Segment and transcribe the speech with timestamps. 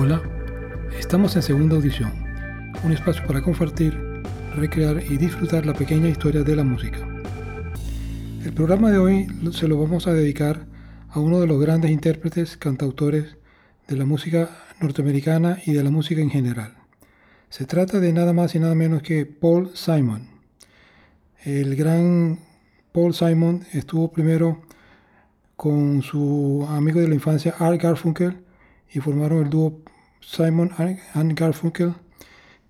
[0.00, 0.22] Hola,
[0.96, 2.12] estamos en segunda audición,
[2.84, 3.98] un espacio para compartir,
[4.54, 6.98] recrear y disfrutar la pequeña historia de la música.
[8.44, 10.66] El programa de hoy se lo vamos a dedicar
[11.08, 13.38] a uno de los grandes intérpretes, cantautores
[13.88, 14.48] de la música
[14.80, 16.76] norteamericana y de la música en general.
[17.48, 20.28] Se trata de nada más y nada menos que Paul Simon.
[21.42, 22.38] El gran
[22.92, 24.62] Paul Simon estuvo primero
[25.56, 28.44] con su amigo de la infancia Art Garfunkel
[28.92, 29.80] y formaron el dúo
[30.20, 30.72] Simon
[31.14, 31.94] and Garfunkel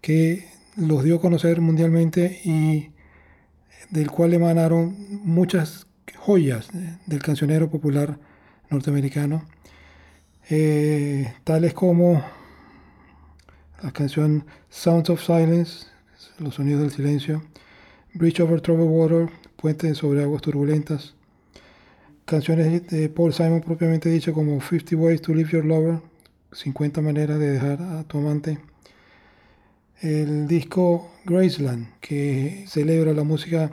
[0.00, 0.46] que
[0.76, 2.90] los dio a conocer mundialmente y
[3.90, 5.86] del cual emanaron muchas
[6.16, 6.68] joyas
[7.06, 8.18] del cancionero popular
[8.70, 9.44] norteamericano,
[10.50, 12.22] eh, tales como
[13.82, 15.86] la canción Sounds of Silence,
[16.38, 17.42] los sonidos del silencio,
[18.14, 21.14] Bridge over Troubled Water, Puente sobre aguas turbulentas,
[22.24, 26.00] canciones de Paul Simon propiamente dicho como 50 Ways to Leave Your Lover,
[26.56, 28.58] 50 maneras de dejar a tu amante.
[30.00, 33.70] El disco Graceland, que celebra la música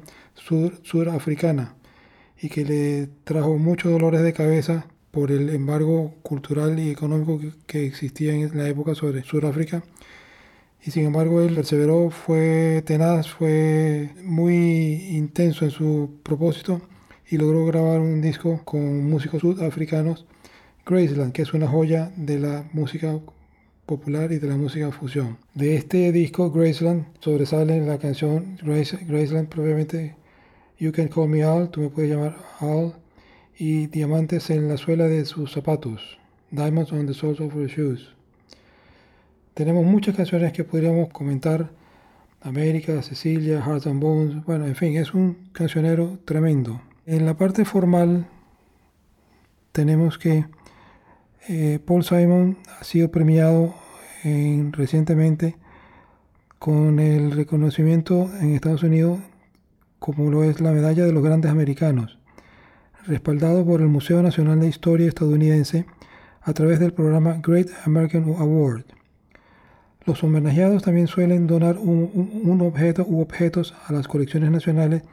[0.83, 1.75] surafricana
[2.41, 7.85] y que le trajo muchos dolores de cabeza por el embargo cultural y económico que,
[7.85, 9.83] existía en la época sobre Sudáfrica.
[10.85, 16.81] Y sin embargo él perseveró, fue tenaz, fue muy intenso en su propósito
[17.29, 20.25] y logró grabar un disco con músicos sudafricanos,
[20.85, 23.17] Graceland, que es una joya de la música
[23.85, 25.37] popular y de la música fusión.
[25.53, 30.15] De este disco, Graceland, sobresale la canción Graceland, probablemente
[30.77, 32.95] You Can Call Me Al, tú me puedes llamar Al,
[33.57, 36.17] y Diamantes en la suela de sus zapatos,
[36.51, 38.09] Diamonds on the Soles of Your Shoes.
[39.53, 41.71] Tenemos muchas canciones que podríamos comentar,
[42.41, 46.81] América, Cecilia, Hearts and Bones, bueno, en fin, es un cancionero tremendo.
[47.05, 48.27] En la parte formal
[49.71, 50.45] tenemos que
[51.47, 53.75] eh, Paul Simon ha sido premiado
[54.72, 55.58] recientemente
[56.58, 59.19] con el reconocimiento en Estados Unidos
[60.00, 62.19] como lo es la Medalla de los Grandes Americanos,
[63.06, 65.85] respaldado por el Museo Nacional de Historia estadounidense
[66.41, 68.84] a través del programa Great American Award.
[70.06, 75.03] Los homenajeados también suelen donar un objeto u objetos a las colecciones nacionales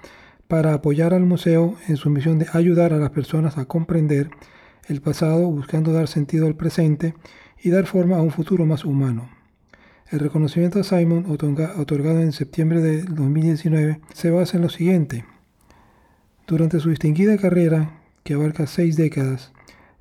[0.48, 4.30] para apoyar al museo en su misión de ayudar a las personas a comprender
[4.90, 7.14] el pasado buscando dar sentido al presente
[7.62, 9.30] y dar forma a un futuro más humano.
[10.10, 15.24] El reconocimiento a Simon, otorgado en septiembre de 2019, se basa en lo siguiente.
[16.48, 19.52] Durante su distinguida carrera, que abarca seis décadas,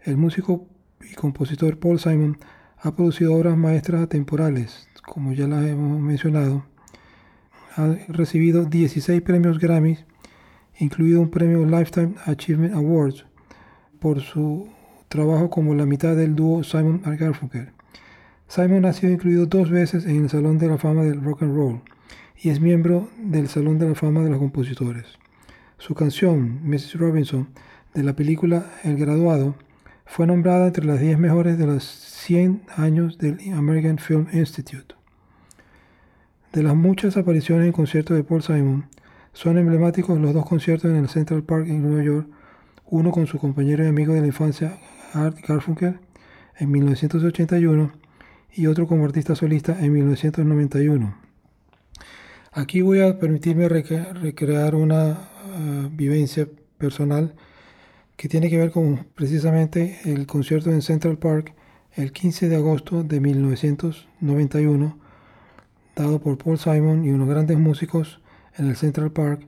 [0.01, 0.65] el músico
[1.07, 2.39] y compositor Paul Simon
[2.79, 6.65] ha producido obras maestras atemporales, como ya las hemos mencionado.
[7.75, 9.99] Ha recibido 16 premios Grammy,
[10.79, 13.27] incluido un premio Lifetime Achievement Awards,
[13.99, 14.67] por su
[15.09, 17.71] trabajo como la mitad del dúo Simon Garfunkel.
[18.47, 21.55] Simon ha sido incluido dos veces en el Salón de la Fama del Rock and
[21.55, 21.81] Roll
[22.41, 25.05] y es miembro del Salón de la Fama de los Compositores.
[25.79, 26.95] Su canción, Mrs.
[26.95, 27.49] Robinson,
[27.93, 29.55] de la película El Graduado,
[30.05, 34.95] fue nombrada entre las 10 mejores de los 100 años del American Film Institute.
[36.53, 38.85] De las muchas apariciones en conciertos de Paul Simon,
[39.33, 42.27] son emblemáticos los dos conciertos en el Central Park en Nueva York,
[42.87, 44.77] uno con su compañero y amigo de la infancia
[45.13, 45.99] Art Garfunkel
[46.57, 47.91] en 1981
[48.53, 51.15] y otro como artista solista en 1991.
[52.51, 56.47] Aquí voy a permitirme recrear una uh, vivencia
[56.77, 57.35] personal
[58.17, 61.53] que tiene que ver con precisamente el concierto en Central Park
[61.93, 64.97] el 15 de agosto de 1991,
[65.95, 68.19] dado por Paul Simon y unos grandes músicos
[68.57, 69.47] en el Central Park,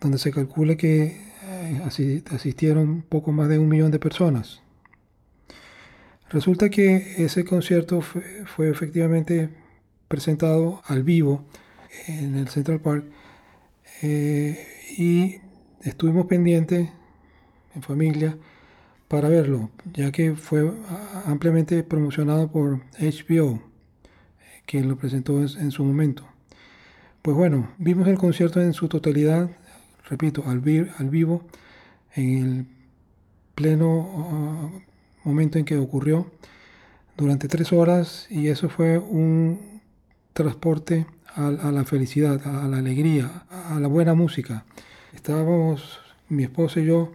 [0.00, 1.82] donde se calcula que eh,
[2.30, 4.62] asistieron poco más de un millón de personas.
[6.30, 9.48] Resulta que ese concierto fue, efectivamente
[10.08, 11.44] presentado al vivo
[12.06, 13.04] en el Central Park
[14.02, 14.66] eh,
[14.96, 15.36] y
[15.82, 16.90] estuvimos pendientes
[17.74, 18.36] en familia
[19.08, 20.70] para verlo, ya que fue
[21.24, 23.62] ampliamente promocionado por HBO,
[24.66, 26.26] quien lo presentó en, su momento.
[27.22, 29.50] Pues bueno, vimos el concierto en su totalidad,
[30.10, 30.62] repito, al,
[30.98, 31.42] al vivo,
[32.14, 32.66] en el
[33.54, 34.82] pleno
[35.24, 36.30] momento en que ocurrió
[37.16, 39.80] durante tres horas y eso fue un
[40.32, 44.64] transporte a, la felicidad, a la alegría, a la buena música.
[45.14, 45.98] Estábamos,
[46.28, 47.12] mi esposo y yo,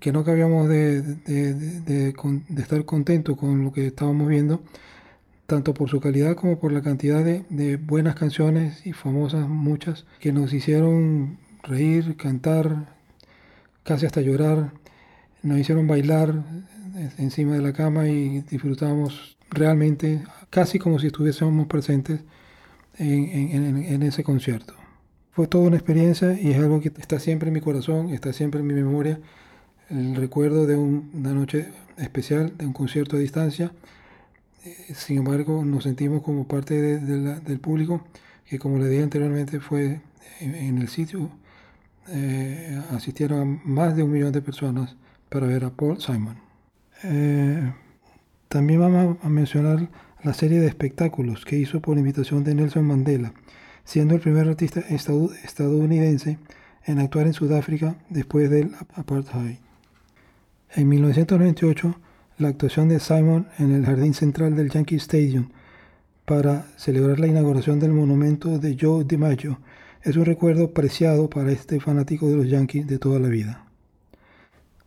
[0.00, 2.14] que no cabíamos de, de,
[2.58, 4.62] estar contentos con lo que estábamos viendo,
[5.46, 10.32] tanto por su calidad como por la cantidad de, buenas canciones y famosas muchas que
[10.32, 12.94] nos hicieron reír, cantar,
[13.82, 14.72] casi hasta llorar,
[15.42, 16.42] nos hicieron bailar,
[17.18, 22.20] encima de la cama y disfrutábamos realmente casi como si estuviésemos presentes
[22.98, 24.74] en, ese concierto.
[25.32, 28.60] Fue toda una experiencia y es algo que está siempre en mi corazón, está siempre
[28.60, 29.18] en mi memoria,
[29.88, 33.72] el recuerdo de una noche especial, de un concierto a distancia.
[34.64, 38.04] Eh, sin embargo, nos sentimos como parte del público,
[38.46, 40.00] que como le dije anteriormente fue
[40.40, 41.30] en, el sitio,
[42.08, 44.96] eh, asistieron más de un millón de personas
[45.28, 46.51] para ver a Paul Simon.
[47.04, 47.72] Eh,
[48.48, 49.88] también vamos a mencionar
[50.22, 53.32] la serie de espectáculos que hizo por invitación de Nelson Mandela,
[53.84, 56.38] siendo el primer artista estadounidense
[56.84, 59.56] en actuar en Sudáfrica después del apartheid.
[60.74, 61.94] En 1998,
[62.38, 65.48] la actuación de Simon en el jardín central del Yankee Stadium
[66.24, 69.58] para celebrar la inauguración del monumento de Joe DiMaggio
[70.02, 73.71] es un recuerdo preciado para este fanático de los Yankees de toda la vida.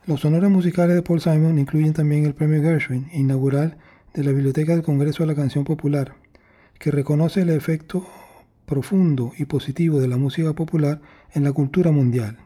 [0.07, 3.78] Los honores musicales de Paul Simon incluyen también el premio Gershwin, inaugural
[4.13, 6.13] de la Biblioteca del Congreso de la Canción Popular,
[6.78, 8.06] que reconoce el efecto
[8.68, 11.02] profundo y positivo de la música popular
[11.34, 12.38] en la cultura mundial.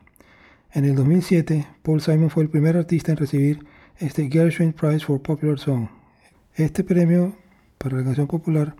[0.71, 3.65] En el 2007, Paul Simon fue el primer artista en recibir
[3.97, 5.89] este Gershwin Prize for Popular Song.
[6.55, 7.35] Este premio
[7.77, 8.73] para la canción popular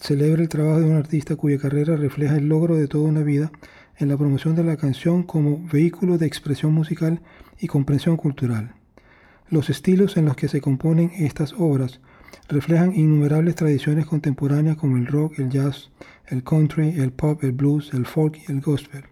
[0.00, 3.52] celebra el trabajo de un artista cuya carrera refleja el logro de toda una vida
[3.98, 7.20] en la promoción de la canción como vehículo de expresión musical
[7.58, 8.74] y comprensión cultural.
[9.48, 12.00] Los estilos en los que se componen estas obras
[12.48, 15.90] reflejan innumerables tradiciones contemporáneas como el rock, el jazz,
[16.26, 19.04] el country, el pop, el blues, el folk y el gospel.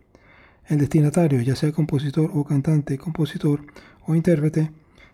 [0.66, 3.60] El destinatario, ya sea compositor o cantante, compositor
[4.06, 4.70] o intérprete,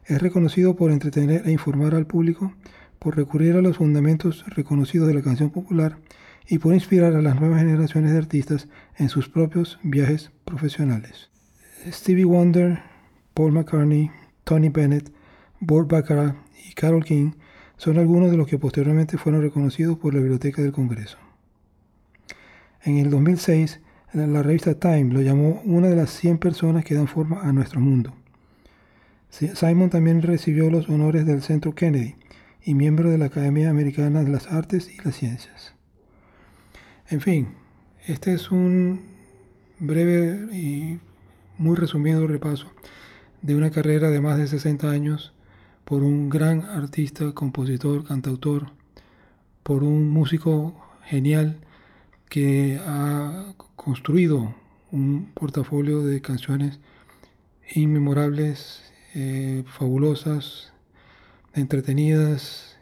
[0.06, 2.54] es reconocido por entretener e informar al público,
[2.98, 5.96] por recurrir a los fundamentos reconocidos de la canción popular
[6.48, 11.30] y por inspirar a las nuevas generaciones de artistas en sus propios viajes profesionales.
[11.90, 12.80] Stevie Wonder,
[13.34, 14.10] Paul McCartney,
[14.44, 15.12] Tony Bennett,
[15.60, 16.34] Burt Bacharach
[16.68, 17.32] y Carol King
[17.76, 21.18] son algunos de los que posteriormente fueron reconocidos por la Biblioteca del Congreso.
[22.82, 23.80] En el 2006,
[24.12, 27.80] la revista Time lo llamó una de las 100 personas que dan forma a nuestro
[27.80, 28.14] mundo.
[29.30, 32.16] Simon también recibió los honores del Centro Kennedy
[32.62, 35.74] y miembro de la Academia Americana de las Artes y las Ciencias.
[37.10, 37.48] En fin,
[38.06, 39.00] este es un
[39.80, 41.00] breve y
[41.58, 42.70] muy resumido repaso
[43.42, 45.32] de una carrera de más de 60 años
[45.84, 48.70] por un gran artista, compositor, cantautor,
[49.64, 51.58] por un músico genial
[52.28, 54.54] que ha construido
[54.92, 56.78] un portafolio de canciones
[57.74, 58.84] inmemorables,
[59.16, 60.72] eh, fabulosas,
[61.54, 62.78] entretenidas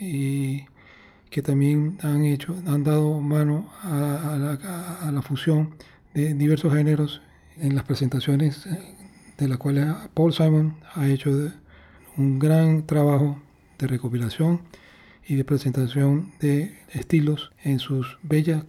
[0.00, 0.64] y
[1.30, 4.36] que también han hecho, han dado mano a,
[5.12, 5.74] la, fusión
[6.14, 7.20] de diversos géneros
[7.58, 8.66] en las presentaciones
[9.36, 11.30] de las cuales Paul Simon ha hecho
[12.16, 13.40] un gran trabajo
[13.78, 14.62] de recopilación
[15.26, 18.64] y de presentación de estilos en sus bellas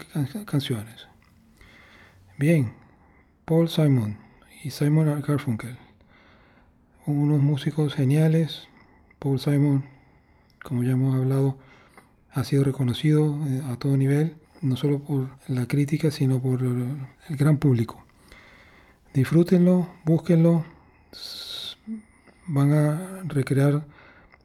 [0.46, 1.08] canciones.
[2.38, 2.74] Bien,
[3.46, 4.18] Paul Simon
[4.64, 5.78] y Simon Garfunkel,
[7.06, 8.68] unos músicos geniales.
[9.18, 9.86] Paul Simon,
[10.64, 11.58] como ya hemos hablado,
[12.40, 17.36] ha sido reconocido eh, a todo nivel, no solo por la crítica, sino por el
[17.38, 18.04] gran público.
[19.14, 20.66] Disfrútenlo, búsquenlo,
[22.48, 23.86] van a recrear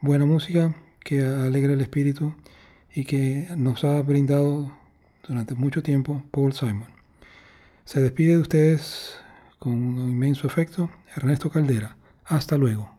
[0.00, 2.34] buena música que alegra el espíritu
[2.94, 4.72] y que nos ha brindado
[5.27, 6.89] durante mucho tiempo Paul Simon.
[7.84, 9.17] Se despide de ustedes
[9.58, 11.96] con un inmenso efecto Ernesto Caldera.
[12.24, 12.94] Hasta luego.